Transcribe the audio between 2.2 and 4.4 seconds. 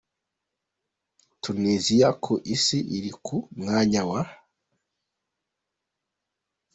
ku isi iri ku mwanya wa.